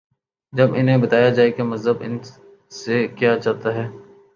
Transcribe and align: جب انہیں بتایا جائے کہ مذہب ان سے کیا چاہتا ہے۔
جب 0.53 0.73
انہیں 0.73 0.97
بتایا 0.97 1.29
جائے 1.29 1.51
کہ 1.51 1.63
مذہب 1.63 2.01
ان 2.01 2.17
سے 2.69 3.07
کیا 3.07 3.39
چاہتا 3.39 3.73
ہے۔ 3.73 3.89